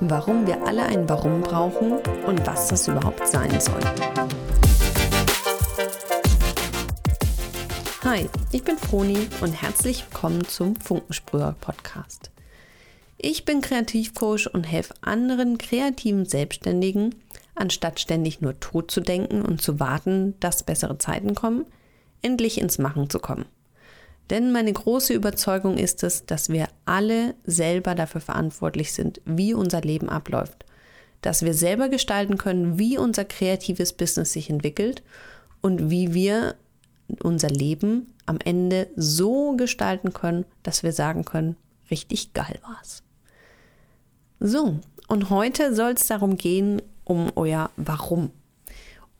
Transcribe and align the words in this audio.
warum 0.00 0.46
wir 0.46 0.66
alle 0.66 0.84
ein 0.84 1.08
Warum 1.08 1.40
brauchen 1.40 1.92
und 2.26 2.46
was 2.46 2.68
das 2.68 2.88
überhaupt 2.88 3.26
sein 3.28 3.60
soll. 3.60 3.80
Hi, 8.02 8.28
ich 8.52 8.64
bin 8.64 8.76
Froni 8.76 9.28
und 9.40 9.52
herzlich 9.52 10.04
willkommen 10.04 10.44
zum 10.44 10.76
Funkensprüher 10.76 11.54
Podcast. 11.60 12.30
Ich 13.16 13.44
bin 13.44 13.60
Kreativcoach 13.62 14.52
und 14.52 14.64
helfe 14.64 14.94
anderen 15.00 15.56
kreativen 15.56 16.26
Selbstständigen, 16.26 17.14
anstatt 17.54 18.00
ständig 18.00 18.40
nur 18.40 18.60
tot 18.60 18.90
zu 18.90 19.00
denken 19.00 19.42
und 19.42 19.62
zu 19.62 19.80
warten, 19.80 20.34
dass 20.40 20.64
bessere 20.64 20.98
Zeiten 20.98 21.34
kommen, 21.34 21.64
endlich 22.20 22.60
ins 22.60 22.78
Machen 22.78 23.08
zu 23.08 23.18
kommen. 23.18 23.46
Denn 24.30 24.52
meine 24.52 24.72
große 24.72 25.12
Überzeugung 25.12 25.76
ist 25.76 26.02
es, 26.02 26.24
dass 26.24 26.48
wir 26.48 26.68
alle 26.86 27.34
selber 27.44 27.94
dafür 27.94 28.20
verantwortlich 28.20 28.92
sind, 28.92 29.20
wie 29.24 29.52
unser 29.52 29.82
Leben 29.82 30.08
abläuft. 30.08 30.64
Dass 31.20 31.42
wir 31.42 31.54
selber 31.54 31.88
gestalten 31.88 32.38
können, 32.38 32.78
wie 32.78 32.98
unser 32.98 33.24
kreatives 33.24 33.92
Business 33.92 34.32
sich 34.32 34.50
entwickelt 34.50 35.02
und 35.60 35.90
wie 35.90 36.14
wir 36.14 36.54
unser 37.22 37.48
Leben 37.48 38.14
am 38.26 38.38
Ende 38.42 38.88
so 38.96 39.56
gestalten 39.56 40.12
können, 40.12 40.46
dass 40.62 40.82
wir 40.82 40.92
sagen 40.92 41.24
können, 41.24 41.56
richtig 41.90 42.32
geil 42.32 42.58
war's. 42.62 43.02
So, 44.40 44.78
und 45.08 45.30
heute 45.30 45.74
soll 45.74 45.92
es 45.92 46.06
darum 46.06 46.36
gehen, 46.36 46.80
um 47.04 47.30
euer 47.36 47.70
Warum 47.76 48.30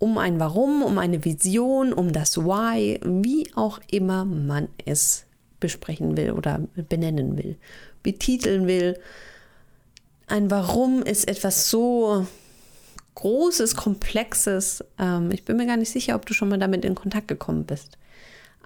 um 0.04 0.18
ein 0.18 0.38
Warum, 0.38 0.82
um 0.82 0.98
eine 0.98 1.24
Vision, 1.24 1.94
um 1.94 2.12
das 2.12 2.36
Why, 2.36 3.00
wie 3.02 3.50
auch 3.54 3.80
immer 3.90 4.26
man 4.26 4.68
es 4.84 5.24
besprechen 5.60 6.18
will 6.18 6.32
oder 6.32 6.60
benennen 6.90 7.38
will, 7.38 7.56
betiteln 8.02 8.66
will. 8.66 8.98
Ein 10.26 10.50
Warum 10.50 11.02
ist 11.02 11.26
etwas 11.26 11.70
so 11.70 12.26
Großes, 13.14 13.76
Komplexes. 13.76 14.84
Ähm, 14.98 15.30
ich 15.30 15.46
bin 15.46 15.56
mir 15.56 15.66
gar 15.66 15.78
nicht 15.78 15.90
sicher, 15.90 16.16
ob 16.16 16.26
du 16.26 16.34
schon 16.34 16.50
mal 16.50 16.58
damit 16.58 16.84
in 16.84 16.94
Kontakt 16.94 17.28
gekommen 17.28 17.64
bist. 17.64 17.96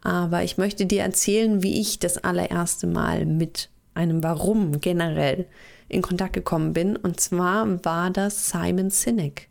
Aber 0.02 0.42
ich 0.42 0.58
möchte 0.58 0.86
dir 0.86 1.02
erzählen, 1.02 1.62
wie 1.62 1.80
ich 1.80 2.00
das 2.00 2.18
allererste 2.18 2.88
Mal 2.88 3.26
mit 3.26 3.68
einem 3.94 4.24
Warum 4.24 4.80
generell 4.80 5.46
in 5.88 6.02
Kontakt 6.02 6.32
gekommen 6.32 6.72
bin. 6.72 6.96
Und 6.96 7.20
zwar 7.20 7.84
war 7.84 8.10
das 8.10 8.50
Simon 8.50 8.90
Sinek. 8.90 9.48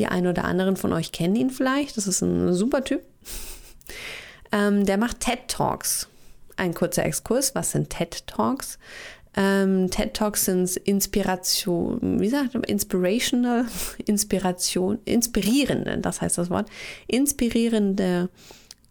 Die 0.00 0.06
einen 0.06 0.28
oder 0.28 0.46
anderen 0.46 0.76
von 0.76 0.94
euch 0.94 1.12
kennen 1.12 1.36
ihn 1.36 1.50
vielleicht. 1.50 1.98
Das 1.98 2.06
ist 2.06 2.22
ein 2.22 2.54
super 2.54 2.82
Typ. 2.82 3.02
Ähm, 4.52 4.84
der 4.84 4.98
macht 4.98 5.20
TED 5.20 5.46
Talks. 5.46 6.08
Ein 6.56 6.74
kurzer 6.74 7.04
Exkurs. 7.04 7.54
Was 7.54 7.70
sind 7.70 7.88
TED 7.88 8.26
Talks? 8.26 8.80
Ähm, 9.36 9.88
TED 9.92 10.12
Talks 10.12 10.46
sind 10.46 10.76
Inspiration, 10.76 12.18
wie 12.18 12.28
sagt 12.28 12.54
man, 12.54 12.64
inspirational, 12.64 13.66
Inspiration, 14.06 14.98
inspirierende, 15.04 15.98
das 15.98 16.20
heißt 16.20 16.36
das 16.38 16.50
Wort, 16.50 16.68
inspirierende 17.06 18.28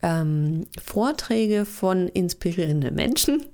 ähm, 0.01 0.65
Vorträge 0.81 1.65
von 1.65 2.07
inspirierenden 2.07 2.95
Menschen 2.95 3.45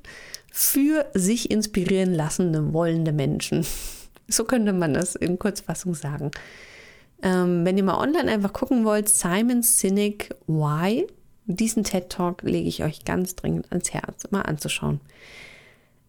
für 0.52 1.08
sich 1.16 1.50
inspirieren 1.50 2.14
lassende, 2.14 2.72
wollende 2.74 3.14
Menschen. 3.14 3.66
So 4.28 4.44
könnte 4.44 4.74
man 4.74 4.96
das 4.96 5.14
in 5.14 5.38
Kurzfassung 5.38 5.94
sagen. 5.94 6.32
Ähm, 7.22 7.66
wenn 7.66 7.78
ihr 7.78 7.84
mal 7.84 7.98
online 7.98 8.32
einfach 8.32 8.54
gucken 8.54 8.86
wollt, 8.86 9.10
Simon 9.10 9.64
Sinek 9.64 10.36
Why, 10.48 11.08
diesen 11.46 11.84
TED 11.84 12.10
Talk 12.10 12.42
lege 12.44 12.68
ich 12.68 12.84
euch 12.84 13.06
ganz 13.06 13.36
dringend 13.36 13.72
ans 13.72 13.94
Herz, 13.94 14.30
mal 14.32 14.42
anzuschauen. 14.42 15.00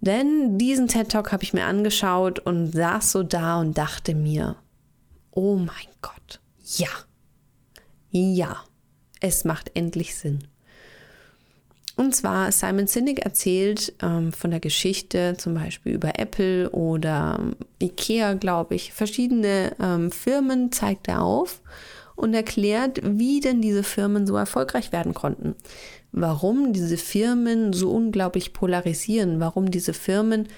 Denn 0.00 0.58
diesen 0.58 0.88
TED 0.88 1.10
Talk 1.10 1.32
habe 1.32 1.42
ich 1.42 1.52
mir 1.52 1.64
angeschaut 1.64 2.38
und 2.38 2.72
saß 2.72 3.12
so 3.12 3.22
da 3.22 3.60
und 3.60 3.76
dachte 3.78 4.14
mir, 4.14 4.56
oh 5.30 5.56
mein 5.56 5.88
Gott, 6.02 6.40
ja, 6.76 6.88
ja, 8.10 8.64
es 9.20 9.44
macht 9.44 9.70
endlich 9.74 10.14
Sinn. 10.14 10.47
Und 11.96 12.14
zwar 12.14 12.52
Simon 12.52 12.86
Sinek 12.86 13.20
erzählt 13.20 13.94
ähm, 14.02 14.30
von 14.32 14.50
der 14.50 14.60
Geschichte 14.60 15.34
zum 15.38 15.54
Beispiel 15.54 15.94
über 15.94 16.18
Apple 16.18 16.70
oder 16.70 17.40
Ikea, 17.80 18.34
glaube 18.34 18.74
ich. 18.74 18.92
Verschiedene 18.92 19.74
ähm, 19.80 20.10
Firmen 20.10 20.70
zeigt 20.70 21.08
er 21.08 21.22
auf 21.22 21.62
und 22.14 22.34
erklärt, 22.34 23.00
wie 23.02 23.40
denn 23.40 23.62
diese 23.62 23.82
Firmen 23.82 24.26
so 24.26 24.36
erfolgreich 24.36 24.92
werden 24.92 25.14
konnten. 25.14 25.54
Warum 26.12 26.74
diese 26.74 26.98
Firmen 26.98 27.72
so 27.72 27.90
unglaublich 27.90 28.52
polarisieren, 28.52 29.40
warum 29.40 29.70
diese 29.70 29.94
Firmen 29.94 30.48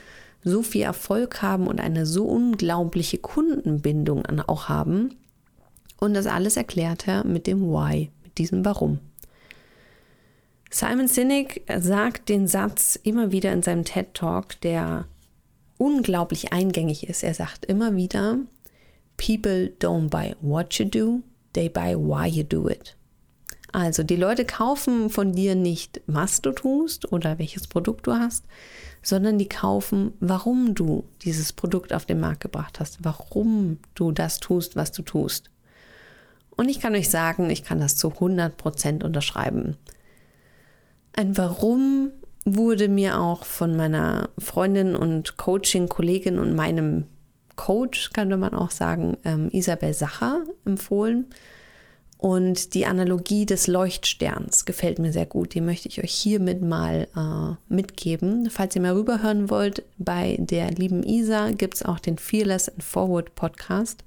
so 0.42 0.62
viel 0.62 0.82
Erfolg 0.82 1.40
haben 1.40 1.68
und 1.68 1.80
eine 1.80 2.04
so 2.04 2.24
unglaubliche 2.24 3.18
Kundenbindung 3.18 4.26
auch 4.46 4.68
haben. 4.68 5.14
Und 6.00 6.14
das 6.14 6.26
alles 6.26 6.56
erklärt 6.56 7.06
er 7.06 7.24
mit 7.24 7.46
dem 7.46 7.62
Why, 7.62 8.10
mit 8.24 8.38
diesem 8.38 8.64
Warum. 8.64 8.98
Simon 10.70 11.08
Sinek 11.08 11.62
sagt 11.78 12.28
den 12.28 12.46
Satz 12.46 12.98
immer 13.02 13.32
wieder 13.32 13.52
in 13.52 13.62
seinem 13.62 13.84
TED 13.84 14.14
Talk, 14.14 14.60
der 14.60 15.06
unglaublich 15.78 16.52
eingängig 16.52 17.08
ist. 17.08 17.22
Er 17.22 17.34
sagt 17.34 17.64
immer 17.64 17.96
wieder, 17.96 18.38
People 19.16 19.72
don't 19.80 20.10
buy 20.10 20.34
what 20.40 20.74
you 20.74 20.84
do, 20.84 21.22
they 21.54 21.68
buy 21.68 21.96
why 21.96 22.28
you 22.28 22.42
do 22.42 22.68
it. 22.68 22.96
Also 23.72 24.02
die 24.02 24.16
Leute 24.16 24.44
kaufen 24.44 25.10
von 25.10 25.32
dir 25.32 25.54
nicht, 25.54 26.00
was 26.06 26.40
du 26.40 26.52
tust 26.52 27.12
oder 27.12 27.38
welches 27.38 27.66
Produkt 27.66 28.06
du 28.06 28.12
hast, 28.12 28.44
sondern 29.02 29.38
die 29.38 29.48
kaufen, 29.48 30.12
warum 30.20 30.74
du 30.74 31.04
dieses 31.22 31.52
Produkt 31.52 31.92
auf 31.92 32.06
den 32.06 32.20
Markt 32.20 32.40
gebracht 32.40 32.80
hast, 32.80 33.04
warum 33.04 33.78
du 33.94 34.12
das 34.12 34.40
tust, 34.40 34.76
was 34.76 34.92
du 34.92 35.02
tust. 35.02 35.50
Und 36.56 36.68
ich 36.68 36.80
kann 36.80 36.94
euch 36.94 37.10
sagen, 37.10 37.50
ich 37.50 37.62
kann 37.62 37.78
das 37.78 37.96
zu 37.96 38.08
100% 38.08 39.04
unterschreiben. 39.04 39.76
Ein 41.18 41.36
Warum 41.36 42.12
wurde 42.44 42.86
mir 42.86 43.18
auch 43.18 43.44
von 43.44 43.76
meiner 43.76 44.28
Freundin 44.38 44.94
und 44.94 45.36
Coaching-Kollegin 45.36 46.38
und 46.38 46.54
meinem 46.54 47.06
Coach, 47.56 48.12
könnte 48.12 48.36
man 48.36 48.54
auch 48.54 48.70
sagen, 48.70 49.16
ähm, 49.24 49.48
Isabel 49.50 49.94
Sacher 49.94 50.44
empfohlen. 50.64 51.26
Und 52.18 52.74
die 52.74 52.86
Analogie 52.86 53.46
des 53.46 53.66
Leuchtsterns 53.66 54.64
gefällt 54.64 55.00
mir 55.00 55.12
sehr 55.12 55.26
gut. 55.26 55.54
Die 55.54 55.60
möchte 55.60 55.88
ich 55.88 56.00
euch 56.00 56.12
hiermit 56.12 56.62
mal 56.62 57.08
äh, 57.16 57.74
mitgeben. 57.74 58.48
Falls 58.48 58.76
ihr 58.76 58.82
mal 58.82 58.94
rüberhören 58.94 59.50
wollt, 59.50 59.82
bei 59.98 60.36
der 60.38 60.70
lieben 60.70 61.02
Isa 61.02 61.50
gibt 61.50 61.74
es 61.74 61.82
auch 61.82 61.98
den 61.98 62.18
Fearless 62.18 62.68
and 62.68 62.84
Forward 62.84 63.34
Podcast. 63.34 64.04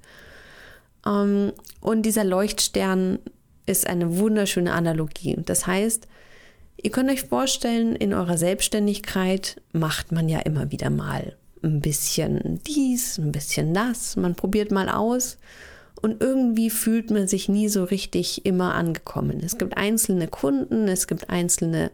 Ähm, 1.06 1.52
und 1.82 2.06
dieser 2.06 2.24
Leuchtstern 2.24 3.18
ist 3.66 3.86
eine 3.86 4.16
wunderschöne 4.16 4.72
Analogie. 4.72 5.36
Das 5.44 5.66
heißt, 5.66 6.08
Ihr 6.82 6.90
könnt 6.90 7.10
euch 7.10 7.22
vorstellen, 7.22 7.94
in 7.94 8.12
eurer 8.12 8.36
Selbstständigkeit 8.36 9.60
macht 9.72 10.10
man 10.10 10.28
ja 10.28 10.40
immer 10.40 10.72
wieder 10.72 10.90
mal 10.90 11.36
ein 11.62 11.80
bisschen 11.80 12.60
dies, 12.66 13.18
ein 13.18 13.30
bisschen 13.30 13.72
das, 13.72 14.16
man 14.16 14.34
probiert 14.34 14.72
mal 14.72 14.88
aus 14.88 15.38
und 16.00 16.20
irgendwie 16.20 16.70
fühlt 16.70 17.12
man 17.12 17.28
sich 17.28 17.48
nie 17.48 17.68
so 17.68 17.84
richtig 17.84 18.44
immer 18.44 18.74
angekommen. 18.74 19.40
Es 19.44 19.58
gibt 19.58 19.76
einzelne 19.76 20.26
Kunden, 20.26 20.88
es 20.88 21.06
gibt 21.06 21.30
einzelne 21.30 21.92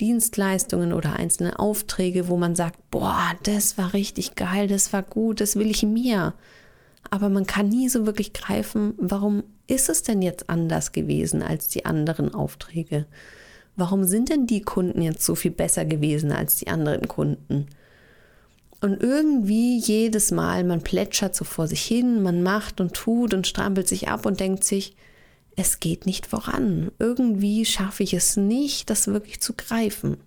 Dienstleistungen 0.00 0.92
oder 0.92 1.14
einzelne 1.14 1.60
Aufträge, 1.60 2.26
wo 2.26 2.36
man 2.36 2.56
sagt, 2.56 2.90
boah, 2.90 3.30
das 3.44 3.78
war 3.78 3.94
richtig 3.94 4.34
geil, 4.34 4.66
das 4.66 4.92
war 4.92 5.04
gut, 5.04 5.40
das 5.40 5.54
will 5.54 5.70
ich 5.70 5.84
mir. 5.84 6.34
Aber 7.08 7.28
man 7.28 7.46
kann 7.46 7.68
nie 7.68 7.88
so 7.88 8.04
wirklich 8.04 8.32
greifen, 8.32 8.94
warum 8.96 9.44
ist 9.68 9.88
es 9.88 10.02
denn 10.02 10.22
jetzt 10.22 10.50
anders 10.50 10.90
gewesen 10.90 11.40
als 11.40 11.68
die 11.68 11.86
anderen 11.86 12.34
Aufträge? 12.34 13.06
Warum 13.76 14.04
sind 14.04 14.28
denn 14.28 14.46
die 14.46 14.62
Kunden 14.62 15.02
jetzt 15.02 15.24
so 15.24 15.34
viel 15.34 15.50
besser 15.50 15.84
gewesen 15.84 16.32
als 16.32 16.56
die 16.56 16.68
anderen 16.68 17.08
Kunden? 17.08 17.66
Und 18.80 19.02
irgendwie 19.02 19.78
jedes 19.78 20.30
Mal, 20.30 20.62
man 20.64 20.82
plätschert 20.82 21.34
so 21.34 21.44
vor 21.44 21.68
sich 21.68 21.82
hin, 21.82 22.22
man 22.22 22.42
macht 22.42 22.80
und 22.80 22.92
tut 22.92 23.32
und 23.32 23.46
strampelt 23.46 23.88
sich 23.88 24.08
ab 24.08 24.26
und 24.26 24.40
denkt 24.40 24.64
sich, 24.64 24.94
es 25.56 25.80
geht 25.80 26.06
nicht 26.06 26.26
voran. 26.26 26.90
Irgendwie 26.98 27.64
schaffe 27.64 28.02
ich 28.02 28.12
es 28.12 28.36
nicht, 28.36 28.90
das 28.90 29.06
wirklich 29.06 29.40
zu 29.40 29.54
greifen. 29.54 30.18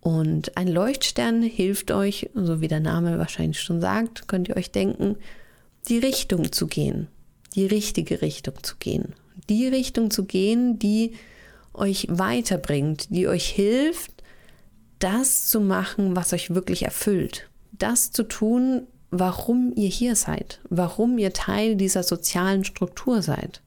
Und 0.00 0.56
ein 0.56 0.68
Leuchtstern 0.68 1.42
hilft 1.42 1.90
euch, 1.90 2.30
so 2.34 2.60
wie 2.60 2.68
der 2.68 2.78
Name 2.78 3.18
wahrscheinlich 3.18 3.60
schon 3.60 3.80
sagt, 3.80 4.28
könnt 4.28 4.48
ihr 4.48 4.56
euch 4.56 4.70
denken, 4.70 5.16
die 5.88 5.98
Richtung 5.98 6.52
zu 6.52 6.68
gehen, 6.68 7.08
die 7.56 7.66
richtige 7.66 8.22
Richtung 8.22 8.62
zu 8.62 8.76
gehen. 8.78 9.14
Die 9.48 9.66
Richtung 9.66 10.12
zu 10.12 10.24
gehen, 10.24 10.78
die 10.78 11.14
euch 11.78 12.06
weiterbringt, 12.10 13.08
die 13.10 13.28
euch 13.28 13.46
hilft, 13.46 14.22
das 14.98 15.48
zu 15.48 15.60
machen, 15.60 16.16
was 16.16 16.32
euch 16.32 16.54
wirklich 16.54 16.84
erfüllt. 16.84 17.48
Das 17.72 18.12
zu 18.12 18.22
tun, 18.22 18.86
warum 19.10 19.72
ihr 19.76 19.88
hier 19.88 20.16
seid, 20.16 20.60
warum 20.68 21.18
ihr 21.18 21.32
Teil 21.32 21.76
dieser 21.76 22.02
sozialen 22.02 22.64
Struktur 22.64 23.22
seid. 23.22 23.62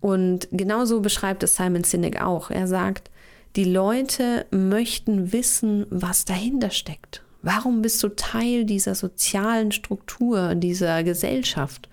Und 0.00 0.48
genauso 0.52 1.00
beschreibt 1.00 1.42
es 1.42 1.56
Simon 1.56 1.84
Sinek 1.84 2.20
auch. 2.22 2.50
Er 2.50 2.66
sagt, 2.66 3.10
die 3.56 3.64
Leute 3.64 4.46
möchten 4.50 5.32
wissen, 5.32 5.86
was 5.90 6.24
dahinter 6.24 6.70
steckt. 6.70 7.22
Warum 7.42 7.82
bist 7.82 8.02
du 8.02 8.08
Teil 8.08 8.64
dieser 8.64 8.94
sozialen 8.94 9.70
Struktur, 9.70 10.54
dieser 10.54 11.02
Gesellschaft? 11.04 11.88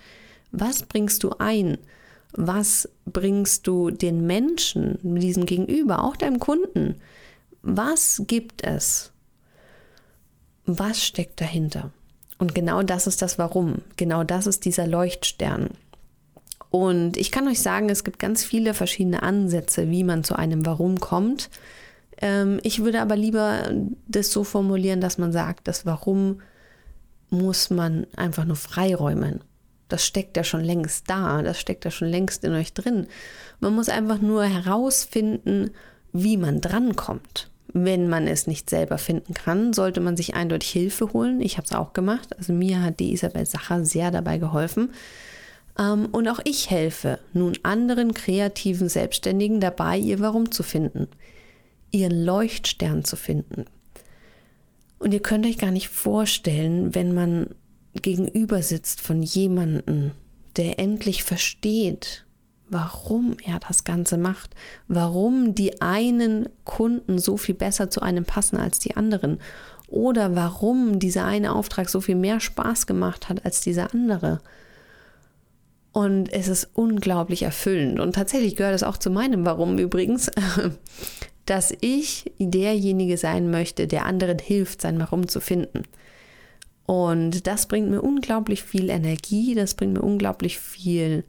Was 0.52 0.84
bringst 0.84 1.24
du 1.24 1.32
ein? 1.40 1.78
Was 2.34 2.90
bringst 3.06 3.68
du 3.68 3.92
den 3.92 4.26
Menschen, 4.26 5.00
diesem 5.04 5.46
Gegenüber, 5.46 6.04
auch 6.04 6.16
deinem 6.16 6.40
Kunden? 6.40 6.96
Was 7.62 8.24
gibt 8.28 8.64
es? 8.64 9.12
Was 10.66 11.04
steckt 11.04 11.42
dahinter? 11.42 11.92
Und 12.38 12.56
genau 12.56 12.82
das 12.82 13.08
ist 13.08 13.22
das 13.22 13.38
Warum. 13.38 13.82
Genau 13.98 14.24
das 14.24 14.48
ist 14.48 14.66
dieser 14.66 14.88
Leuchtstern. 14.88 15.70
Und 16.70 17.18
ich 17.18 17.32
kann 17.32 17.48
euch 17.48 17.60
sagen, 17.60 17.90
es 17.90 18.04
gibt 18.04 18.18
ganz 18.18 18.44
viele 18.44 18.74
verschiedene 18.74 19.22
Ansätze, 19.24 19.90
wie 19.90 20.04
man 20.04 20.24
zu 20.24 20.36
einem 20.36 20.66
Warum 20.66 21.00
kommt. 21.00 21.50
Ähm, 22.20 22.60
ich 22.64 22.84
würde 22.84 23.02
aber 23.02 23.18
lieber 23.18 23.70
das 24.08 24.32
so 24.32 24.44
formulieren, 24.44 25.02
dass 25.02 25.18
man 25.18 25.34
sagt, 25.34 25.68
das 25.68 25.86
Warum 25.86 26.42
muss 27.30 27.70
man 27.70 28.08
einfach 28.16 28.46
nur 28.46 28.56
freiräumen. 28.56 29.42
Das 29.92 30.06
steckt 30.06 30.38
ja 30.38 30.44
schon 30.44 30.64
längst 30.64 31.10
da, 31.10 31.42
das 31.42 31.60
steckt 31.60 31.86
ja 31.86 31.92
schon 31.92 32.08
längst 32.08 32.44
in 32.44 32.54
euch 32.54 32.74
drin. 32.74 33.08
Man 33.60 33.76
muss 33.76 33.90
einfach 33.90 34.22
nur 34.22 34.44
herausfinden, 34.44 35.72
wie 36.14 36.38
man 36.38 36.62
drankommt. 36.62 37.50
Wenn 37.74 38.10
man 38.10 38.28
es 38.28 38.48
nicht 38.48 38.70
selber 38.70 38.98
finden 38.98 39.34
kann, 39.34 39.74
sollte 39.74 40.02
man 40.02 40.18
sich 40.18 40.36
eindeutig 40.36 40.70
Hilfe 40.70 41.14
holen. 41.14 41.42
Ich 41.42 41.58
habe 41.58 41.66
es 41.66 41.74
auch 41.74 41.94
gemacht. 41.94 42.36
Also 42.38 42.54
mir 42.54 42.82
hat 42.82 43.00
die 43.00 43.14
Isabel 43.14 43.46
Sacher 43.46 43.86
sehr 43.86 44.12
dabei 44.12 44.38
geholfen. 44.38 44.92
Ähm, 45.80 46.08
und 46.12 46.28
auch 46.28 46.40
ich 46.44 46.70
helfe 46.70 47.20
nun 47.34 47.58
anderen 47.64 48.14
kreativen 48.14 48.90
Selbstständigen 48.90 49.60
dabei, 49.62 49.98
ihr 49.98 50.20
Warum 50.20 50.52
zu 50.52 50.64
finden, 50.64 51.08
ihren 51.92 52.24
Leuchtstern 52.24 53.06
zu 53.06 53.16
finden. 53.16 53.66
Und 55.00 55.14
ihr 55.14 55.22
könnt 55.22 55.46
euch 55.46 55.58
gar 55.58 55.72
nicht 55.72 55.88
vorstellen, 55.88 56.94
wenn 56.94 57.14
man 57.14 57.56
gegenüber 57.94 58.62
sitzt 58.64 59.02
von 59.02 59.22
jemandem, 59.22 60.12
der 60.58 60.80
endlich 60.80 61.24
versteht, 61.24 62.26
warum 62.70 63.36
er 63.46 63.60
das 63.60 63.84
Ganze 63.84 64.18
macht, 64.18 64.56
warum 64.88 65.56
die 65.56 65.82
einen 65.82 66.48
Kunden 66.64 67.20
so 67.20 67.38
viel 67.38 67.56
besser 67.56 67.90
zu 67.90 68.02
einem 68.02 68.26
passen 68.26 68.58
als 68.58 68.80
die 68.80 68.96
anderen 68.96 69.40
oder 69.88 70.36
warum 70.36 71.00
dieser 71.00 71.26
eine 71.26 71.54
Auftrag 71.54 71.90
so 71.90 72.00
viel 72.00 72.16
mehr 72.16 72.40
Spaß 72.40 72.88
gemacht 72.88 73.28
hat 73.28 73.44
als 73.46 73.60
dieser 73.62 73.94
andere. 73.94 74.40
Und 75.92 76.32
es 76.32 76.48
ist 76.48 76.70
unglaublich 76.74 77.44
erfüllend. 77.44 78.00
Und 78.00 78.16
tatsächlich 78.16 78.56
gehört 78.56 78.74
es 78.74 78.84
auch 78.84 78.96
zu 78.96 79.10
meinem 79.10 79.46
Warum 79.46 79.78
übrigens, 79.78 80.32
dass 81.46 81.74
ich 81.82 82.32
derjenige 82.40 83.18
sein 83.18 83.52
möchte, 83.52 83.88
der 83.88 84.06
anderen 84.06 84.40
hilft, 84.40 84.82
sein 84.82 84.98
Warum 85.00 85.28
zu 85.28 85.42
finden. 85.42 85.84
Und 86.86 87.48
das 87.48 87.68
bringt 87.68 87.90
mir 87.90 88.02
unglaublich 88.02 88.64
viel 88.64 88.90
Energie, 88.90 89.56
das 89.56 89.76
bringt 89.76 89.94
mir 89.94 90.02
unglaublich 90.02 90.60
viel 90.60 91.24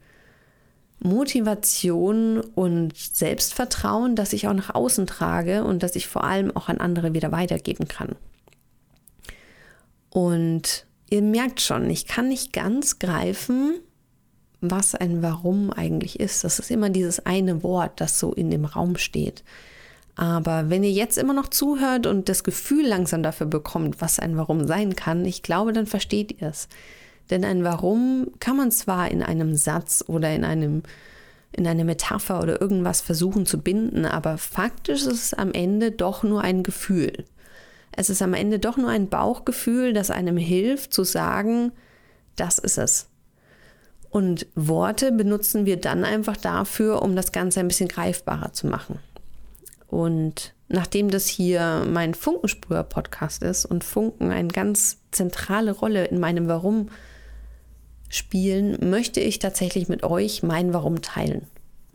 Motivation 0.99 2.39
und 2.39 2.97
Selbstvertrauen, 2.97 4.15
das 4.15 4.33
ich 4.33 4.47
auch 4.47 4.53
nach 4.53 4.73
außen 4.73 5.05
trage 5.05 5.63
und 5.63 5.83
das 5.83 5.95
ich 5.95 6.07
vor 6.07 6.23
allem 6.23 6.55
auch 6.55 6.69
an 6.69 6.77
andere 6.77 7.13
wieder 7.13 7.31
weitergeben 7.31 7.87
kann. 7.87 8.15
Und 10.09 10.85
ihr 11.09 11.21
merkt 11.21 11.59
schon, 11.59 11.89
ich 11.89 12.07
kann 12.07 12.29
nicht 12.29 12.53
ganz 12.53 12.99
greifen, 12.99 13.79
was 14.61 14.95
ein 14.95 15.21
Warum 15.21 15.71
eigentlich 15.71 16.19
ist. 16.19 16.43
Das 16.43 16.59
ist 16.59 16.71
immer 16.71 16.89
dieses 16.89 17.25
eine 17.25 17.63
Wort, 17.63 17.99
das 17.99 18.17
so 18.17 18.31
in 18.33 18.49
dem 18.49 18.63
Raum 18.63 18.95
steht. 18.95 19.43
Aber 20.15 20.69
wenn 20.69 20.83
ihr 20.83 20.91
jetzt 20.91 21.17
immer 21.17 21.33
noch 21.33 21.47
zuhört 21.47 22.05
und 22.05 22.29
das 22.29 22.43
Gefühl 22.43 22.85
langsam 22.85 23.23
dafür 23.23 23.47
bekommt, 23.47 23.99
was 23.99 24.19
ein 24.19 24.37
Warum 24.37 24.67
sein 24.67 24.95
kann, 24.95 25.25
ich 25.25 25.41
glaube, 25.41 25.73
dann 25.73 25.87
versteht 25.87 26.39
ihr 26.39 26.49
es. 26.49 26.67
Denn 27.29 27.43
ein 27.43 27.63
Warum 27.63 28.27
kann 28.39 28.57
man 28.57 28.71
zwar 28.71 29.09
in 29.09 29.23
einem 29.23 29.55
Satz 29.55 30.03
oder 30.07 30.33
in 30.33 30.43
einem 30.43 30.83
in 31.55 31.67
eine 31.67 31.85
Metapher 31.85 32.41
oder 32.41 32.59
irgendwas 32.59 33.01
versuchen 33.01 33.45
zu 33.45 33.59
binden, 33.59 34.05
aber 34.05 34.39
faktisch 34.39 35.01
ist 35.01 35.07
es 35.07 35.33
am 35.35 35.51
Ende 35.51 35.91
doch 35.91 36.23
nur 36.23 36.41
ein 36.41 36.63
Gefühl. 36.63 37.25
Es 37.91 38.09
ist 38.09 38.23
am 38.23 38.33
Ende 38.33 38.57
doch 38.57 38.75
nur 38.75 38.89
ein 38.89 39.07
Bauchgefühl, 39.07 39.93
das 39.93 40.09
einem 40.09 40.35
hilft 40.35 40.93
zu 40.93 41.03
sagen, 41.03 41.71
das 42.35 42.57
ist 42.57 42.79
es. 42.79 43.07
Und 44.09 44.47
Worte 44.55 45.11
benutzen 45.11 45.67
wir 45.67 45.77
dann 45.77 46.03
einfach 46.03 46.37
dafür, 46.37 47.03
um 47.03 47.15
das 47.15 47.31
Ganze 47.31 47.59
ein 47.59 47.67
bisschen 47.67 47.87
greifbarer 47.87 48.51
zu 48.53 48.65
machen. 48.65 48.97
Und 49.87 50.53
nachdem 50.67 51.09
das 51.09 51.27
hier 51.27 51.85
mein 51.87 52.13
Funkensprüher-Podcast 52.13 53.43
ist 53.43 53.65
und 53.65 53.83
Funken 53.83 54.31
eine 54.31 54.47
ganz 54.47 54.97
zentrale 55.11 55.71
Rolle 55.71 56.05
in 56.05 56.19
meinem 56.19 56.47
Warum 56.47 56.89
spielen, 58.09 58.89
möchte 58.89 59.19
ich 59.19 59.39
tatsächlich 59.39 59.89
mit 59.89 60.03
euch 60.03 60.43
mein 60.43 60.73
Warum 60.73 61.01
teilen. 61.01 61.47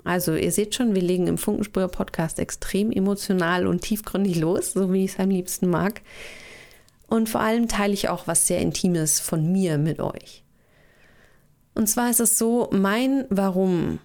Also 0.04 0.34
ihr 0.34 0.52
seht 0.52 0.74
schon, 0.74 0.94
wir 0.94 1.02
legen 1.02 1.26
im 1.26 1.38
Funkensprüher-Podcast 1.38 2.38
extrem 2.38 2.90
emotional 2.90 3.66
und 3.66 3.82
tiefgründig 3.82 4.36
los, 4.36 4.72
so 4.72 4.92
wie 4.92 5.04
ich 5.04 5.12
es 5.12 5.18
am 5.18 5.30
liebsten 5.30 5.68
mag. 5.68 6.00
Und 7.08 7.28
vor 7.28 7.40
allem 7.40 7.68
teile 7.68 7.94
ich 7.94 8.08
auch 8.08 8.26
was 8.26 8.46
sehr 8.46 8.60
Intimes 8.60 9.20
von 9.20 9.50
mir 9.50 9.78
mit 9.78 10.00
euch. 10.00 10.44
Und 11.74 11.88
zwar 11.88 12.10
ist 12.10 12.20
es 12.20 12.38
so, 12.38 12.68
mein 12.72 13.24
Warum 13.28 13.98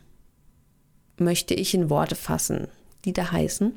möchte 1.18 1.53
ich 1.53 1.74
in 1.74 1.89
Worte 1.89 2.15
fassen, 2.15 2.68
die 3.05 3.13
da 3.13 3.31
heißen, 3.31 3.73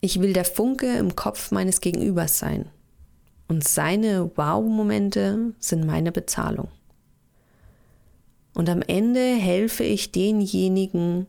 ich 0.00 0.20
will 0.20 0.32
der 0.32 0.44
Funke 0.44 0.98
im 0.98 1.14
Kopf 1.14 1.52
meines 1.52 1.80
Gegenübers 1.80 2.38
sein. 2.38 2.68
Und 3.46 3.62
seine 3.62 4.36
Wow-Momente 4.36 5.54
sind 5.58 5.86
meine 5.86 6.10
Bezahlung. 6.10 6.68
Und 8.54 8.68
am 8.68 8.82
Ende 8.82 9.34
helfe 9.36 9.84
ich 9.84 10.10
denjenigen, 10.10 11.26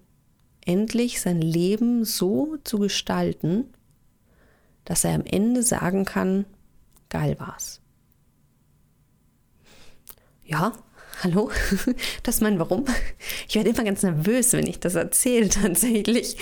endlich 0.65 1.21
sein 1.21 1.41
Leben 1.41 2.03
so 2.03 2.57
zu 2.63 2.79
gestalten, 2.79 3.65
dass 4.85 5.03
er 5.03 5.13
am 5.13 5.25
Ende 5.25 5.63
sagen 5.63 6.05
kann, 6.05 6.45
geil 7.09 7.39
war's. 7.39 7.79
Ja, 10.43 10.73
hallo, 11.23 11.49
das 12.23 12.35
ist 12.35 12.41
mein 12.41 12.59
Warum. 12.59 12.85
Ich 13.47 13.55
werde 13.55 13.69
immer 13.69 13.83
ganz 13.83 14.03
nervös, 14.03 14.53
wenn 14.53 14.67
ich 14.67 14.79
das 14.79 14.95
erzähle 14.95 15.49
tatsächlich, 15.49 16.37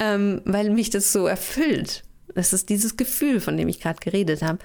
ähm, 0.00 0.42
weil 0.44 0.70
mich 0.70 0.90
das 0.90 1.12
so 1.12 1.26
erfüllt. 1.26 2.04
Das 2.34 2.52
ist 2.52 2.68
dieses 2.68 2.96
Gefühl, 2.96 3.40
von 3.40 3.56
dem 3.56 3.68
ich 3.68 3.80
gerade 3.80 3.98
geredet 4.00 4.42
habe. 4.42 4.58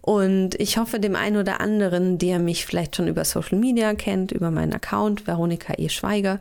Und 0.00 0.54
ich 0.60 0.78
hoffe, 0.78 1.00
dem 1.00 1.16
einen 1.16 1.36
oder 1.36 1.60
anderen, 1.60 2.18
der 2.18 2.38
mich 2.38 2.64
vielleicht 2.64 2.96
schon 2.96 3.08
über 3.08 3.24
Social 3.24 3.58
Media 3.58 3.94
kennt, 3.94 4.30
über 4.32 4.50
meinen 4.50 4.72
Account 4.72 5.26
Veronika 5.26 5.74
E. 5.78 5.88
Schweiger 5.88 6.40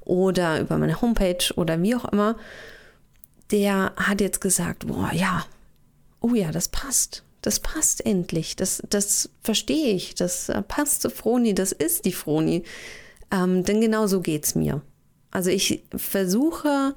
oder 0.00 0.60
über 0.60 0.78
meine 0.78 1.00
Homepage 1.00 1.52
oder 1.56 1.80
wie 1.82 1.94
auch 1.94 2.04
immer, 2.06 2.36
der 3.50 3.92
hat 3.96 4.20
jetzt 4.20 4.40
gesagt, 4.40 4.86
boah, 4.86 5.10
ja, 5.12 5.44
oh 6.20 6.34
ja, 6.34 6.50
das 6.50 6.68
passt 6.68 7.24
das 7.44 7.60
passt 7.60 8.04
endlich, 8.06 8.56
das, 8.56 8.82
das 8.88 9.28
verstehe 9.42 9.92
ich, 9.94 10.14
das 10.14 10.48
äh, 10.48 10.62
passt 10.62 11.02
zu 11.02 11.10
Froni, 11.10 11.54
das 11.54 11.72
ist 11.72 12.06
die 12.06 12.12
Froni. 12.12 12.62
Ähm, 13.30 13.64
denn 13.64 13.82
genau 13.82 14.06
so 14.06 14.22
geht 14.22 14.46
es 14.46 14.54
mir. 14.54 14.80
Also 15.30 15.50
ich 15.50 15.82
versuche, 15.94 16.94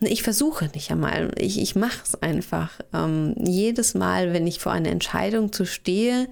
ich 0.00 0.24
versuche 0.24 0.70
nicht 0.74 0.90
einmal, 0.90 1.30
ich, 1.38 1.60
ich 1.60 1.76
mache 1.76 2.00
es 2.04 2.20
einfach. 2.20 2.80
Ähm, 2.92 3.36
jedes 3.38 3.94
Mal, 3.94 4.32
wenn 4.32 4.46
ich 4.48 4.58
vor 4.58 4.72
einer 4.72 4.90
Entscheidung 4.90 5.52
zu 5.52 5.64
stehe, 5.64 6.28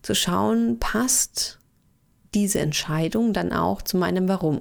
zu 0.00 0.14
schauen, 0.14 0.78
passt 0.78 1.58
diese 2.34 2.60
Entscheidung 2.60 3.34
dann 3.34 3.52
auch 3.52 3.82
zu 3.82 3.98
meinem 3.98 4.28
Warum. 4.28 4.60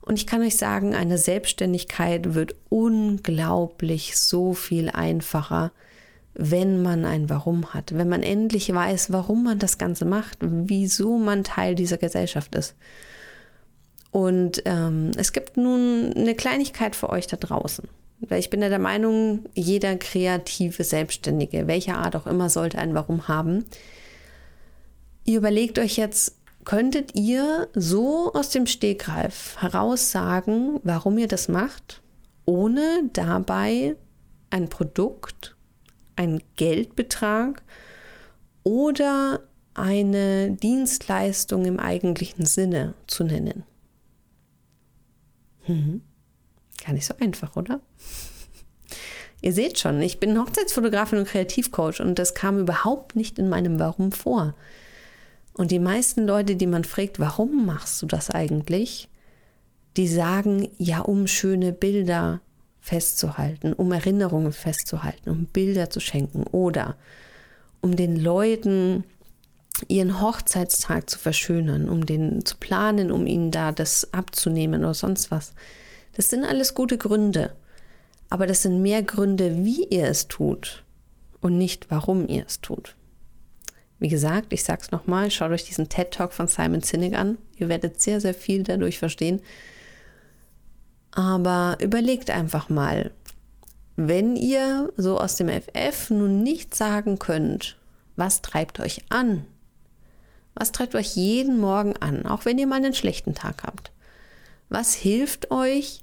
Und 0.00 0.18
ich 0.18 0.26
kann 0.26 0.42
euch 0.42 0.56
sagen, 0.56 0.94
eine 0.94 1.18
Selbstständigkeit 1.18 2.34
wird 2.34 2.56
unglaublich 2.70 4.16
so 4.18 4.52
viel 4.52 4.88
einfacher, 4.90 5.70
wenn 6.38 6.82
man 6.82 7.04
ein 7.04 7.30
Warum 7.30 7.72
hat, 7.72 7.96
wenn 7.96 8.08
man 8.08 8.22
endlich 8.22 8.72
weiß, 8.72 9.10
warum 9.10 9.44
man 9.44 9.58
das 9.58 9.78
Ganze 9.78 10.04
macht, 10.04 10.38
wieso 10.40 11.16
man 11.18 11.44
Teil 11.44 11.74
dieser 11.74 11.96
Gesellschaft 11.96 12.54
ist. 12.54 12.74
Und 14.10 14.62
ähm, 14.66 15.10
es 15.16 15.32
gibt 15.32 15.56
nun 15.56 16.12
eine 16.14 16.34
Kleinigkeit 16.34 16.94
für 16.94 17.10
euch 17.10 17.26
da 17.26 17.36
draußen. 17.36 17.88
Weil 18.20 18.38
ich 18.38 18.50
bin 18.50 18.62
ja 18.62 18.68
der 18.68 18.78
Meinung, 18.78 19.46
jeder 19.54 19.96
kreative 19.96 20.84
Selbstständige, 20.84 21.66
welcher 21.66 21.98
Art 21.98 22.16
auch 22.16 22.26
immer, 22.26 22.48
sollte 22.48 22.78
ein 22.78 22.94
Warum 22.94 23.28
haben. 23.28 23.64
Ihr 25.24 25.38
überlegt 25.38 25.78
euch 25.78 25.96
jetzt, 25.96 26.36
könntet 26.64 27.14
ihr 27.14 27.68
so 27.74 28.32
aus 28.32 28.50
dem 28.50 28.66
Stegreif 28.66 29.56
heraus 29.60 30.10
sagen, 30.10 30.80
warum 30.82 31.18
ihr 31.18 31.28
das 31.28 31.48
macht, 31.48 32.02
ohne 32.44 33.10
dabei 33.12 33.96
ein 34.50 34.68
Produkt 34.68 35.55
einen 36.16 36.42
Geldbetrag 36.56 37.62
oder 38.62 39.40
eine 39.74 40.50
Dienstleistung 40.50 41.64
im 41.66 41.78
eigentlichen 41.78 42.46
Sinne 42.46 42.94
zu 43.06 43.24
nennen. 43.24 43.64
Hm. 45.62 46.00
Gar 46.84 46.94
nicht 46.94 47.06
so 47.06 47.14
einfach, 47.20 47.56
oder? 47.56 47.80
Ihr 49.42 49.52
seht 49.52 49.78
schon, 49.78 50.00
ich 50.00 50.18
bin 50.18 50.38
Hochzeitsfotografin 50.38 51.18
und 51.18 51.28
Kreativcoach 51.28 52.00
und 52.00 52.18
das 52.18 52.34
kam 52.34 52.58
überhaupt 52.58 53.16
nicht 53.16 53.38
in 53.38 53.48
meinem 53.48 53.78
Warum 53.78 54.12
vor. 54.12 54.54
Und 55.52 55.70
die 55.70 55.78
meisten 55.78 56.26
Leute, 56.26 56.56
die 56.56 56.66
man 56.66 56.84
fragt, 56.84 57.20
warum 57.20 57.66
machst 57.66 58.00
du 58.02 58.06
das 58.06 58.30
eigentlich, 58.30 59.08
die 59.96 60.08
sagen, 60.08 60.70
ja, 60.78 61.00
um 61.00 61.26
schöne 61.26 61.72
Bilder 61.72 62.40
festzuhalten, 62.86 63.72
um 63.72 63.90
Erinnerungen 63.90 64.52
festzuhalten, 64.52 65.28
um 65.28 65.46
Bilder 65.46 65.90
zu 65.90 65.98
schenken 65.98 66.44
oder 66.44 66.94
um 67.80 67.96
den 67.96 68.14
Leuten 68.14 69.02
ihren 69.88 70.20
Hochzeitstag 70.20 71.10
zu 71.10 71.18
verschönern, 71.18 71.88
um 71.88 72.06
den 72.06 72.44
zu 72.44 72.56
planen, 72.58 73.10
um 73.10 73.26
ihnen 73.26 73.50
da 73.50 73.72
das 73.72 74.12
abzunehmen 74.14 74.84
oder 74.84 74.94
sonst 74.94 75.32
was. 75.32 75.52
Das 76.14 76.30
sind 76.30 76.44
alles 76.44 76.74
gute 76.74 76.96
Gründe. 76.96 77.56
Aber 78.30 78.46
das 78.46 78.62
sind 78.62 78.82
mehr 78.82 79.02
Gründe, 79.02 79.64
wie 79.64 79.84
ihr 79.86 80.06
es 80.06 80.28
tut 80.28 80.84
und 81.40 81.58
nicht, 81.58 81.90
warum 81.90 82.28
ihr 82.28 82.44
es 82.46 82.60
tut. 82.60 82.94
Wie 83.98 84.08
gesagt, 84.08 84.52
ich 84.52 84.62
sage 84.62 84.82
es 84.82 84.92
nochmal, 84.92 85.32
schaut 85.32 85.50
euch 85.50 85.64
diesen 85.64 85.88
TED 85.88 86.12
Talk 86.12 86.32
von 86.32 86.46
Simon 86.46 86.82
Sinek 86.82 87.14
an. 87.14 87.38
Ihr 87.56 87.68
werdet 87.68 88.00
sehr, 88.00 88.20
sehr 88.20 88.34
viel 88.34 88.62
dadurch 88.62 88.98
verstehen. 88.98 89.40
Aber 91.16 91.78
überlegt 91.80 92.28
einfach 92.28 92.68
mal, 92.68 93.10
wenn 93.96 94.36
ihr 94.36 94.92
so 94.98 95.18
aus 95.18 95.36
dem 95.36 95.48
FF 95.48 96.10
nun 96.10 96.42
nicht 96.42 96.74
sagen 96.74 97.18
könnt, 97.18 97.78
was 98.16 98.42
treibt 98.42 98.80
euch 98.80 99.00
an? 99.08 99.46
Was 100.54 100.72
treibt 100.72 100.94
euch 100.94 101.16
jeden 101.16 101.58
Morgen 101.58 101.96
an, 101.96 102.26
auch 102.26 102.44
wenn 102.44 102.58
ihr 102.58 102.66
mal 102.66 102.76
einen 102.76 102.92
schlechten 102.92 103.34
Tag 103.34 103.62
habt? 103.62 103.92
Was 104.68 104.92
hilft 104.92 105.50
euch 105.50 106.00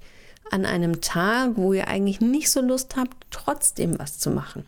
an 0.50 0.66
einem 0.66 1.00
Tag, 1.00 1.52
wo 1.54 1.72
ihr 1.72 1.86
eigentlich 1.86 2.20
nicht 2.20 2.50
so 2.50 2.60
Lust 2.60 2.96
habt, 2.96 3.16
trotzdem 3.30 3.96
was 4.00 4.18
zu 4.18 4.30
machen? 4.30 4.66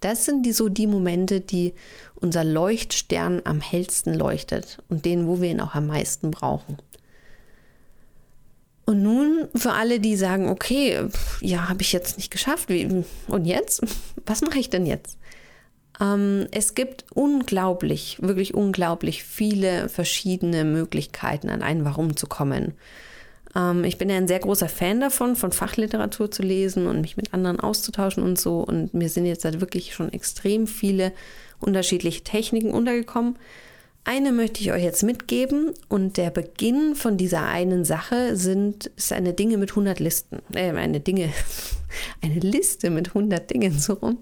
Das 0.00 0.24
sind 0.24 0.46
die, 0.46 0.52
so 0.52 0.68
die 0.68 0.86
Momente, 0.86 1.40
die 1.40 1.74
unser 2.14 2.44
Leuchtstern 2.44 3.42
am 3.44 3.60
hellsten 3.60 4.14
leuchtet 4.14 4.78
und 4.88 5.04
den, 5.04 5.26
wo 5.26 5.40
wir 5.40 5.50
ihn 5.50 5.60
auch 5.60 5.74
am 5.74 5.88
meisten 5.88 6.30
brauchen. 6.30 6.78
Und 8.86 9.02
nun 9.02 9.48
für 9.54 9.72
alle, 9.72 9.98
die 9.98 10.16
sagen, 10.16 10.48
okay, 10.48 11.08
ja, 11.40 11.68
habe 11.68 11.82
ich 11.82 11.92
jetzt 11.92 12.18
nicht 12.18 12.30
geschafft. 12.30 12.68
Wie, 12.68 13.04
und 13.28 13.44
jetzt? 13.46 13.82
Was 14.26 14.42
mache 14.42 14.58
ich 14.58 14.70
denn 14.70 14.86
jetzt? 14.86 15.18
Ähm, 16.00 16.46
es 16.50 16.74
gibt 16.74 17.04
unglaublich, 17.14 18.18
wirklich 18.20 18.54
unglaublich 18.54 19.24
viele 19.24 19.88
verschiedene 19.88 20.64
Möglichkeiten, 20.64 21.48
an 21.48 21.62
ein 21.62 21.84
Warum 21.84 22.16
zu 22.16 22.26
kommen. 22.26 22.74
Ähm, 23.54 23.84
ich 23.84 23.98
bin 23.98 24.10
ja 24.10 24.16
ein 24.16 24.28
sehr 24.28 24.40
großer 24.40 24.68
Fan 24.68 25.00
davon, 25.00 25.36
von 25.36 25.52
Fachliteratur 25.52 26.30
zu 26.30 26.42
lesen 26.42 26.86
und 26.86 27.00
mich 27.00 27.16
mit 27.16 27.32
anderen 27.32 27.60
auszutauschen 27.60 28.22
und 28.22 28.38
so. 28.38 28.60
Und 28.60 28.92
mir 28.94 29.08
sind 29.08 29.26
jetzt 29.26 29.44
halt 29.44 29.60
wirklich 29.60 29.94
schon 29.94 30.12
extrem 30.12 30.66
viele 30.66 31.12
unterschiedliche 31.60 32.22
Techniken 32.22 32.72
untergekommen. 32.72 33.36
Eine 34.06 34.32
möchte 34.32 34.60
ich 34.60 34.70
euch 34.70 34.82
jetzt 34.82 35.02
mitgeben 35.02 35.72
und 35.88 36.18
der 36.18 36.30
Beginn 36.30 36.94
von 36.94 37.16
dieser 37.16 37.46
einen 37.46 37.86
Sache 37.86 38.36
sind, 38.36 38.86
ist 38.96 39.12
eine 39.12 39.32
Dinge 39.32 39.56
mit 39.56 39.70
100 39.70 39.98
Listen, 39.98 40.40
äh, 40.52 40.70
eine 40.72 41.00
Dinge, 41.00 41.32
eine 42.22 42.38
Liste 42.38 42.90
mit 42.90 43.08
100 43.08 43.50
Dingen 43.50 43.78
so 43.78 43.94
rum. 43.94 44.18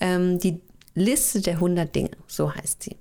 Ähm, 0.00 0.40
die 0.40 0.60
Liste 0.96 1.40
der 1.40 1.54
100 1.54 1.94
Dinge, 1.94 2.10
so 2.26 2.52
heißt 2.52 2.82
sie. 2.82 2.96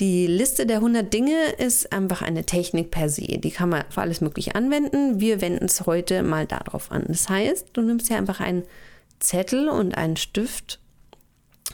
Die 0.00 0.26
Liste 0.28 0.66
der 0.66 0.76
100 0.76 1.12
Dinge 1.12 1.52
ist 1.58 1.92
einfach 1.92 2.22
eine 2.22 2.44
Technik 2.44 2.92
per 2.92 3.08
se. 3.08 3.22
Die 3.22 3.50
kann 3.50 3.68
man 3.68 3.84
für 3.90 4.00
alles 4.00 4.20
Mögliche 4.20 4.54
anwenden. 4.54 5.20
Wir 5.20 5.40
wenden 5.40 5.66
es 5.66 5.86
heute 5.86 6.22
mal 6.22 6.46
darauf 6.46 6.90
an. 6.90 7.04
Das 7.08 7.28
heißt, 7.28 7.68
du 7.72 7.82
nimmst 7.82 8.08
hier 8.08 8.18
einfach 8.18 8.40
einen 8.40 8.64
Zettel 9.20 9.68
und 9.68 9.96
einen 9.96 10.16
Stift 10.16 10.80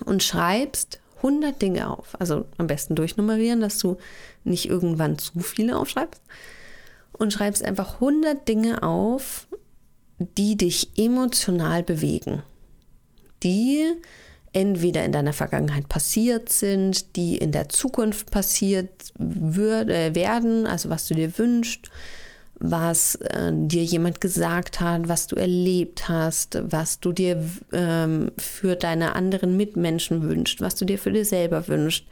und 0.05 0.23
schreibst 0.23 1.01
100 1.23 1.61
Dinge 1.61 1.91
auf. 1.91 2.21
Also 2.21 2.47
am 2.59 2.67
besten 2.67 2.95
durchnummerieren, 2.95 3.61
dass 3.61 3.79
du 3.79 3.97
nicht 4.45 4.69
irgendwann 4.69 5.19
zu 5.19 5.41
viele 5.41 5.79
aufschreibst. 5.79 6.23
Und 7.13 7.33
schreibst 7.33 7.63
einfach 7.63 7.95
100 7.95 8.49
Dinge 8.49 8.83
auf, 8.83 9.47
die 10.19 10.57
dich 10.57 10.91
emotional 10.97 11.83
bewegen. 11.83 12.43
Die 13.43 13.93
entweder 14.53 15.05
in 15.05 15.13
deiner 15.13 15.33
Vergangenheit 15.33 15.89
passiert 15.89 16.49
sind, 16.51 17.17
die 17.17 17.39
in 17.39 17.53
der 17.53 17.69
Zukunft 17.69 18.31
passiert 18.31 19.13
würde, 19.17 19.95
äh, 19.95 20.15
werden, 20.15 20.67
also 20.67 20.91
was 20.91 21.07
du 21.07 21.15
dir 21.15 21.39
wünschst, 21.39 21.91
was 22.61 23.15
äh, 23.17 23.53
dir 23.53 23.83
jemand 23.83 24.21
gesagt 24.21 24.81
hat, 24.81 25.09
was 25.09 25.27
du 25.27 25.37
erlebt 25.37 26.09
hast, 26.09 26.59
was 26.63 27.01
du 27.01 27.13
dir 27.13 27.43
ähm, 27.73 28.31
für 28.37 28.77
deine 28.77 29.15
anderen 29.15 29.57
Mitmenschen 29.57 30.23
wünschst, 30.23 30.61
was 30.61 30.77
du 30.77 30.85
dir 30.85 30.99
für 30.99 31.11
dich 31.11 31.29
selber 31.31 31.67
wünschst. 31.69 32.05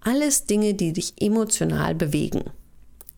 Alles 0.00 0.46
Dinge, 0.46 0.74
die 0.74 0.92
dich 0.94 1.14
emotional 1.20 1.94
bewegen. 1.94 2.44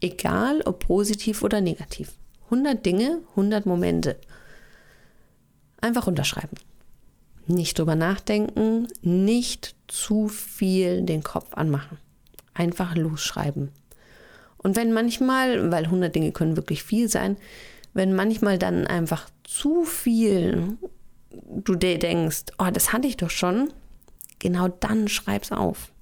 Egal 0.00 0.60
ob 0.62 0.80
positiv 0.80 1.42
oder 1.42 1.60
negativ. 1.60 2.12
100 2.46 2.84
Dinge, 2.84 3.20
100 3.30 3.64
Momente. 3.64 4.16
Einfach 5.80 6.08
unterschreiben. 6.08 6.56
Nicht 7.46 7.78
drüber 7.78 7.94
nachdenken, 7.94 8.88
nicht 9.00 9.76
zu 9.86 10.28
viel 10.28 11.02
den 11.02 11.22
Kopf 11.22 11.54
anmachen. 11.54 11.98
Einfach 12.52 12.96
losschreiben. 12.96 13.70
Und 14.64 14.76
wenn 14.76 14.92
manchmal, 14.92 15.70
weil 15.70 15.84
100 15.84 16.12
Dinge 16.12 16.32
können 16.32 16.56
wirklich 16.56 16.82
viel 16.82 17.08
sein, 17.08 17.36
wenn 17.92 18.14
manchmal 18.14 18.58
dann 18.58 18.88
einfach 18.88 19.28
zu 19.44 19.84
viel 19.84 20.76
du 21.30 21.74
dir 21.74 21.98
denkst, 21.98 22.44
oh, 22.58 22.70
das 22.72 22.92
hatte 22.92 23.06
ich 23.06 23.16
doch 23.16 23.30
schon, 23.30 23.72
genau 24.38 24.68
dann 24.68 25.06
schreib's 25.08 25.52
auf. 25.52 25.92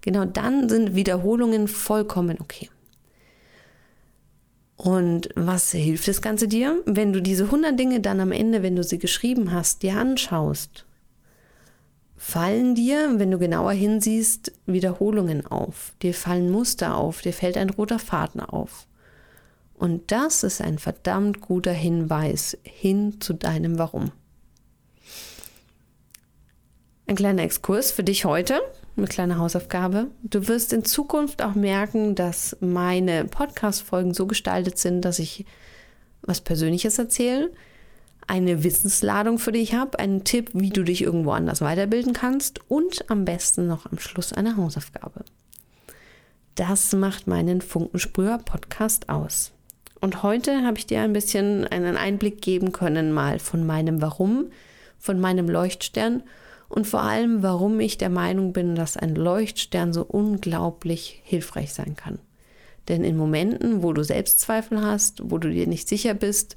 Genau 0.00 0.24
dann 0.24 0.68
sind 0.68 0.94
Wiederholungen 0.94 1.68
vollkommen 1.68 2.38
okay. 2.40 2.70
Und 4.76 5.28
was 5.34 5.72
hilft 5.72 6.08
das 6.08 6.22
Ganze 6.22 6.48
dir? 6.48 6.82
Wenn 6.86 7.12
du 7.12 7.20
diese 7.20 7.44
100 7.44 7.78
Dinge 7.78 8.00
dann 8.00 8.20
am 8.20 8.32
Ende, 8.32 8.62
wenn 8.62 8.76
du 8.76 8.82
sie 8.82 8.98
geschrieben 8.98 9.52
hast, 9.52 9.82
dir 9.82 9.96
anschaust 9.98 10.85
fallen 12.16 12.74
dir, 12.74 13.18
wenn 13.18 13.30
du 13.30 13.38
genauer 13.38 13.72
hinsiehst, 13.72 14.52
Wiederholungen 14.66 15.46
auf. 15.46 15.92
Dir 16.02 16.14
fallen 16.14 16.50
Muster 16.50 16.96
auf, 16.96 17.20
dir 17.20 17.32
fällt 17.32 17.56
ein 17.56 17.70
roter 17.70 17.98
Faden 17.98 18.40
auf. 18.40 18.86
Und 19.74 20.10
das 20.10 20.42
ist 20.42 20.62
ein 20.62 20.78
verdammt 20.78 21.40
guter 21.40 21.72
Hinweis 21.72 22.56
hin 22.62 23.20
zu 23.20 23.34
deinem 23.34 23.78
Warum. 23.78 24.10
Ein 27.06 27.16
kleiner 27.16 27.42
Exkurs 27.42 27.92
für 27.92 28.02
dich 28.02 28.24
heute, 28.24 28.60
eine 28.96 29.06
kleine 29.06 29.38
Hausaufgabe. 29.38 30.08
Du 30.22 30.48
wirst 30.48 30.72
in 30.72 30.84
Zukunft 30.84 31.42
auch 31.42 31.54
merken, 31.54 32.14
dass 32.14 32.56
meine 32.60 33.26
Podcast-Folgen 33.26 34.14
so 34.14 34.26
gestaltet 34.26 34.78
sind, 34.78 35.02
dass 35.02 35.18
ich 35.18 35.44
was 36.22 36.40
Persönliches 36.40 36.98
erzähle, 36.98 37.52
eine 38.26 38.64
Wissensladung 38.64 39.38
für 39.38 39.52
dich 39.52 39.74
habe, 39.74 39.98
einen 39.98 40.24
Tipp, 40.24 40.50
wie 40.52 40.70
du 40.70 40.82
dich 40.82 41.02
irgendwo 41.02 41.30
anders 41.30 41.60
weiterbilden 41.60 42.12
kannst 42.12 42.60
und 42.68 43.08
am 43.10 43.24
besten 43.24 43.66
noch 43.66 43.90
am 43.90 43.98
Schluss 43.98 44.32
eine 44.32 44.56
Hausaufgabe. 44.56 45.24
Das 46.56 46.92
macht 46.94 47.26
meinen 47.26 47.60
Funkensprüher 47.60 48.38
Podcast 48.38 49.08
aus. 49.08 49.52
Und 50.00 50.22
heute 50.22 50.62
habe 50.62 50.78
ich 50.78 50.86
dir 50.86 51.00
ein 51.00 51.12
bisschen 51.12 51.66
einen 51.66 51.96
Einblick 51.96 52.42
geben 52.42 52.72
können, 52.72 53.12
mal 53.12 53.38
von 53.38 53.64
meinem 53.64 54.02
Warum, 54.02 54.46
von 54.98 55.20
meinem 55.20 55.48
Leuchtstern 55.48 56.22
und 56.68 56.86
vor 56.86 57.02
allem, 57.02 57.42
warum 57.42 57.80
ich 57.80 57.98
der 57.98 58.10
Meinung 58.10 58.52
bin, 58.52 58.74
dass 58.74 58.96
ein 58.96 59.14
Leuchtstern 59.14 59.92
so 59.92 60.02
unglaublich 60.02 61.20
hilfreich 61.24 61.72
sein 61.72 61.94
kann. 61.96 62.18
Denn 62.88 63.04
in 63.04 63.16
Momenten, 63.16 63.82
wo 63.82 63.92
du 63.92 64.02
Selbstzweifel 64.02 64.80
hast, 64.80 65.30
wo 65.30 65.38
du 65.38 65.50
dir 65.50 65.66
nicht 65.66 65.88
sicher 65.88 66.14
bist, 66.14 66.56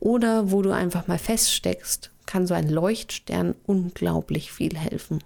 oder 0.00 0.50
wo 0.50 0.62
du 0.62 0.70
einfach 0.70 1.06
mal 1.06 1.18
feststeckst, 1.18 2.10
kann 2.26 2.46
so 2.46 2.54
ein 2.54 2.68
Leuchtstern 2.68 3.54
unglaublich 3.66 4.52
viel 4.52 4.76
helfen. 4.76 5.20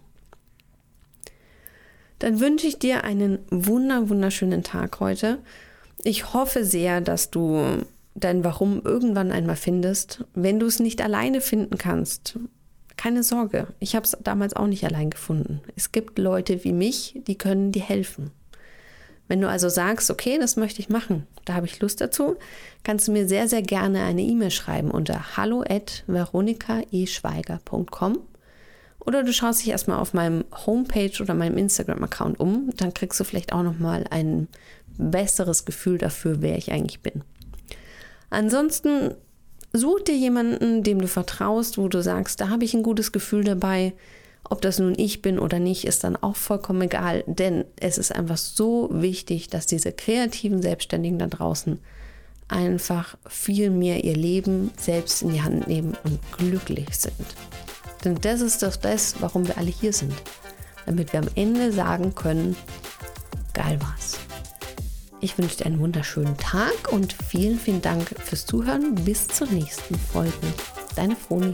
Dann 2.18 2.38
wünsche 2.38 2.68
ich 2.68 2.78
dir 2.78 3.02
einen 3.02 3.40
wunder 3.50 4.08
wunderschönen 4.08 4.62
Tag 4.62 5.00
heute. 5.00 5.38
Ich 6.04 6.32
hoffe 6.32 6.64
sehr, 6.64 7.00
dass 7.00 7.30
du 7.30 7.84
dein 8.14 8.44
Warum 8.44 8.82
irgendwann 8.84 9.32
einmal 9.32 9.56
findest. 9.56 10.24
Wenn 10.34 10.60
du 10.60 10.66
es 10.66 10.78
nicht 10.78 11.00
alleine 11.00 11.40
finden 11.40 11.78
kannst, 11.78 12.38
keine 12.96 13.22
Sorge, 13.24 13.66
ich 13.80 13.96
habe 13.96 14.04
es 14.04 14.16
damals 14.22 14.54
auch 14.54 14.68
nicht 14.68 14.84
allein 14.84 15.10
gefunden. 15.10 15.60
Es 15.74 15.90
gibt 15.90 16.18
Leute 16.18 16.62
wie 16.62 16.72
mich, 16.72 17.20
die 17.26 17.36
können 17.36 17.72
dir 17.72 17.82
helfen. 17.82 18.30
Wenn 19.28 19.40
du 19.40 19.48
also 19.48 19.68
sagst, 19.68 20.10
okay, 20.10 20.36
das 20.38 20.56
möchte 20.56 20.80
ich 20.80 20.88
machen, 20.88 21.28
da 21.44 21.54
habe 21.54 21.66
ich 21.66 21.78
Lust 21.80 22.00
dazu, 22.00 22.36
kannst 22.82 23.06
du 23.08 23.12
mir 23.12 23.28
sehr, 23.28 23.46
sehr 23.48 23.62
gerne 23.62 24.02
eine 24.02 24.22
E-Mail 24.22 24.50
schreiben 24.50 24.90
unter 24.90 25.36
hallo 25.36 25.62
at 25.66 26.02
veronikaeschweiger.com 26.06 28.18
oder 29.00 29.22
du 29.22 29.32
schaust 29.32 29.62
dich 29.62 29.70
erstmal 29.70 29.98
auf 29.98 30.12
meinem 30.12 30.44
Homepage 30.66 31.12
oder 31.20 31.32
meinem 31.34 31.56
Instagram-Account 31.58 32.40
um, 32.40 32.70
dann 32.76 32.92
kriegst 32.94 33.20
du 33.20 33.24
vielleicht 33.24 33.52
auch 33.52 33.62
nochmal 33.62 34.06
ein 34.10 34.48
besseres 34.98 35.64
Gefühl 35.64 35.98
dafür, 35.98 36.42
wer 36.42 36.58
ich 36.58 36.70
eigentlich 36.70 37.00
bin. 37.00 37.24
Ansonsten 38.30 39.14
Such 39.74 40.00
dir 40.00 40.16
jemanden, 40.16 40.82
dem 40.82 41.00
du 41.00 41.08
vertraust, 41.08 41.78
wo 41.78 41.88
du 41.88 42.02
sagst, 42.02 42.40
da 42.40 42.50
habe 42.50 42.64
ich 42.64 42.74
ein 42.74 42.82
gutes 42.82 43.10
Gefühl 43.10 43.42
dabei. 43.42 43.94
Ob 44.48 44.60
das 44.60 44.78
nun 44.78 44.94
ich 44.96 45.22
bin 45.22 45.38
oder 45.38 45.58
nicht, 45.58 45.84
ist 45.84 46.04
dann 46.04 46.16
auch 46.16 46.36
vollkommen 46.36 46.82
egal, 46.82 47.24
denn 47.26 47.64
es 47.80 47.96
ist 47.96 48.14
einfach 48.14 48.36
so 48.36 48.88
wichtig, 48.92 49.48
dass 49.48 49.66
diese 49.66 49.92
kreativen 49.92 50.60
Selbstständigen 50.60 51.18
da 51.18 51.26
draußen 51.26 51.78
einfach 52.48 53.16
viel 53.26 53.70
mehr 53.70 54.04
ihr 54.04 54.16
Leben 54.16 54.70
selbst 54.76 55.22
in 55.22 55.32
die 55.32 55.42
Hand 55.42 55.68
nehmen 55.68 55.96
und 56.04 56.20
glücklich 56.36 56.88
sind. 56.96 57.14
Denn 58.04 58.16
das 58.20 58.40
ist 58.40 58.62
doch 58.62 58.76
das, 58.76 59.16
warum 59.20 59.46
wir 59.46 59.58
alle 59.58 59.70
hier 59.70 59.92
sind. 59.92 60.14
Damit 60.86 61.12
wir 61.12 61.20
am 61.20 61.28
Ende 61.34 61.72
sagen 61.72 62.14
können, 62.14 62.56
geil 63.54 63.78
war's. 63.80 64.18
Ich 65.20 65.38
wünsche 65.38 65.58
dir 65.58 65.66
einen 65.66 65.78
wunderschönen 65.78 66.36
Tag 66.36 66.90
und 66.90 67.12
vielen, 67.12 67.58
vielen 67.58 67.80
Dank 67.80 68.08
fürs 68.18 68.44
Zuhören. 68.44 68.96
Bis 68.96 69.28
zur 69.28 69.46
nächsten 69.46 69.94
Folge. 69.94 70.32
Deine 70.96 71.14
Froni. 71.14 71.52